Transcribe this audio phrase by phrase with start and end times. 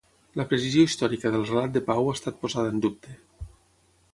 [0.39, 3.15] La precisió històrica del relat de Pau ha estat posada en dubte.